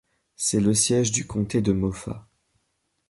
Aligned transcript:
C'est 0.35 0.61
le 0.61 0.73
siège 0.73 1.11
du 1.11 1.27
comté 1.27 1.61
de 1.61 1.73
Moffat. 1.73 2.27